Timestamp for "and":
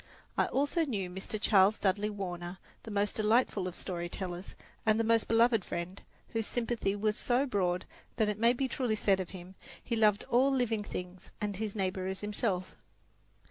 4.83-4.99, 11.39-11.57